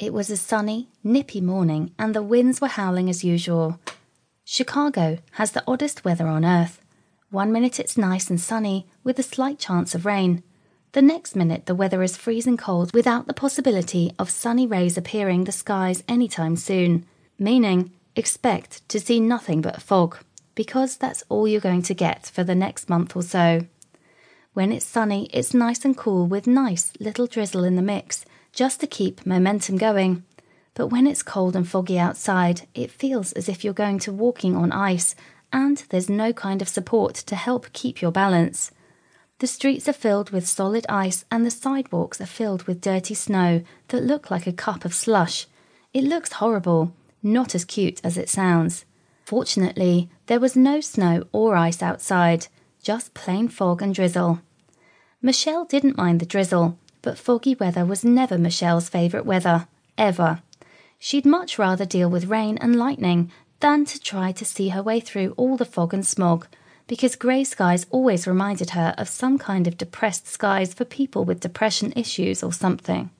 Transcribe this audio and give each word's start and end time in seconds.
It 0.00 0.14
was 0.14 0.30
a 0.30 0.36
sunny, 0.38 0.88
nippy 1.04 1.42
morning, 1.42 1.92
and 1.98 2.14
the 2.14 2.22
winds 2.22 2.58
were 2.58 2.68
howling 2.68 3.10
as 3.10 3.22
usual. 3.22 3.78
Chicago 4.46 5.18
has 5.32 5.52
the 5.52 5.62
oddest 5.66 6.06
weather 6.06 6.26
on 6.26 6.42
earth. 6.42 6.80
One 7.28 7.52
minute 7.52 7.78
it's 7.78 7.98
nice 7.98 8.30
and 8.30 8.40
sunny, 8.40 8.86
with 9.04 9.18
a 9.18 9.22
slight 9.22 9.58
chance 9.58 9.94
of 9.94 10.06
rain. 10.06 10.42
The 10.92 11.02
next 11.02 11.36
minute 11.36 11.66
the 11.66 11.74
weather 11.74 12.02
is 12.02 12.16
freezing 12.16 12.56
cold 12.56 12.94
without 12.94 13.26
the 13.26 13.34
possibility 13.34 14.14
of 14.18 14.30
sunny 14.30 14.66
rays 14.66 14.96
appearing 14.96 15.44
the 15.44 15.52
skies 15.52 16.02
anytime 16.08 16.56
soon, 16.56 17.04
meaning 17.38 17.92
expect 18.16 18.88
to 18.88 19.00
see 19.00 19.20
nothing 19.20 19.60
but 19.60 19.82
fog, 19.82 20.16
because 20.54 20.96
that's 20.96 21.24
all 21.28 21.46
you're 21.46 21.60
going 21.60 21.82
to 21.82 21.94
get 21.94 22.24
for 22.24 22.42
the 22.42 22.54
next 22.54 22.88
month 22.88 23.14
or 23.14 23.22
so. 23.22 23.66
When 24.54 24.72
it's 24.72 24.86
sunny, 24.86 25.26
it's 25.26 25.52
nice 25.52 25.84
and 25.84 25.94
cool 25.94 26.24
with 26.24 26.46
nice 26.46 26.94
little 26.98 27.26
drizzle 27.26 27.64
in 27.64 27.76
the 27.76 27.82
mix, 27.82 28.24
just 28.52 28.80
to 28.80 28.86
keep 28.86 29.24
momentum 29.26 29.76
going. 29.76 30.24
But 30.74 30.88
when 30.88 31.06
it's 31.06 31.22
cold 31.22 31.56
and 31.56 31.68
foggy 31.68 31.98
outside, 31.98 32.66
it 32.74 32.90
feels 32.90 33.32
as 33.32 33.48
if 33.48 33.64
you're 33.64 33.72
going 33.72 33.98
to 34.00 34.12
walking 34.12 34.56
on 34.56 34.72
ice, 34.72 35.14
and 35.52 35.78
there's 35.90 36.08
no 36.08 36.32
kind 36.32 36.62
of 36.62 36.68
support 36.68 37.14
to 37.14 37.36
help 37.36 37.72
keep 37.72 38.00
your 38.00 38.12
balance. 38.12 38.70
The 39.40 39.46
streets 39.46 39.88
are 39.88 39.94
filled 39.94 40.30
with 40.30 40.46
solid 40.46 40.86
ice, 40.88 41.24
and 41.30 41.44
the 41.44 41.50
sidewalks 41.50 42.20
are 42.20 42.26
filled 42.26 42.64
with 42.64 42.80
dirty 42.80 43.14
snow 43.14 43.62
that 43.88 44.04
look 44.04 44.30
like 44.30 44.46
a 44.46 44.52
cup 44.52 44.84
of 44.84 44.94
slush. 44.94 45.46
It 45.92 46.04
looks 46.04 46.34
horrible, 46.34 46.94
not 47.22 47.54
as 47.54 47.64
cute 47.64 48.00
as 48.04 48.16
it 48.16 48.28
sounds. 48.28 48.84
Fortunately, 49.24 50.10
there 50.26 50.40
was 50.40 50.56
no 50.56 50.80
snow 50.80 51.24
or 51.32 51.56
ice 51.56 51.82
outside, 51.82 52.48
just 52.82 53.14
plain 53.14 53.48
fog 53.48 53.80
and 53.80 53.94
drizzle. 53.94 54.40
Michelle 55.22 55.64
didn't 55.64 55.96
mind 55.96 56.20
the 56.20 56.26
drizzle, 56.26 56.78
but 57.02 57.18
foggy 57.18 57.54
weather 57.54 57.84
was 57.84 58.04
never 58.04 58.38
Michelle's 58.38 58.88
favourite 58.88 59.26
weather, 59.26 59.66
ever. 59.96 60.42
She'd 60.98 61.24
much 61.24 61.58
rather 61.58 61.84
deal 61.84 62.10
with 62.10 62.26
rain 62.26 62.58
and 62.58 62.76
lightning 62.76 63.30
than 63.60 63.84
to 63.86 64.00
try 64.00 64.32
to 64.32 64.44
see 64.44 64.70
her 64.70 64.82
way 64.82 65.00
through 65.00 65.34
all 65.36 65.56
the 65.56 65.64
fog 65.64 65.94
and 65.94 66.06
smog, 66.06 66.46
because 66.86 67.14
grey 67.16 67.44
skies 67.44 67.86
always 67.90 68.26
reminded 68.26 68.70
her 68.70 68.94
of 68.98 69.08
some 69.08 69.38
kind 69.38 69.66
of 69.66 69.78
depressed 69.78 70.26
skies 70.26 70.74
for 70.74 70.84
people 70.84 71.24
with 71.24 71.40
depression 71.40 71.92
issues 71.94 72.42
or 72.42 72.52
something. 72.52 73.10